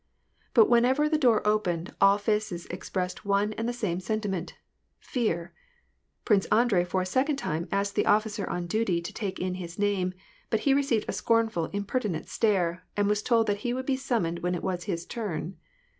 [0.55, 4.55] But whenever the door opened, all faces expressed one and the same sentiment—
[5.13, 5.53] fear!
[6.25, 9.77] Prince Andrei for a second time asked the officer on duty to take in his
[9.77, 10.15] name;
[10.49, 14.39] but he received a scornful, impertinent stare, and was told that he would be summoned
[14.39, 15.55] when it was his turn.